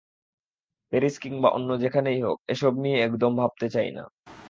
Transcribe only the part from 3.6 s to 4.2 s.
চাই না।